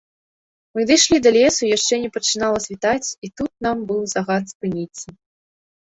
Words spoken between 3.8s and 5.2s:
быў загад спыніцца.